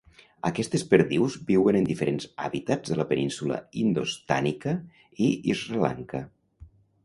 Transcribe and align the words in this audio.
Aquestes 0.47 0.83
perdius 0.93 1.35
viuen 1.49 1.77
en 1.81 1.85
diferents 1.89 2.25
hàbitats 2.47 2.93
de 2.93 2.99
la 3.01 3.07
Península 3.13 3.61
indostànica 3.85 4.77
i 5.31 5.33
Sri 5.65 5.87
Lanka. 5.89 6.27